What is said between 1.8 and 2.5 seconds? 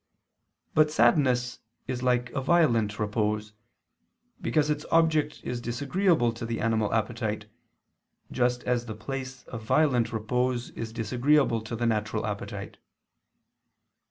is like a